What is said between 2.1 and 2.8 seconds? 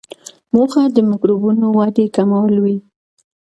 کمول وي.